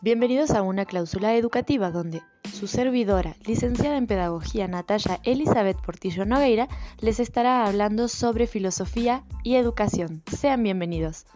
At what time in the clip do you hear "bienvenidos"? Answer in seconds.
0.00-0.52, 10.62-11.26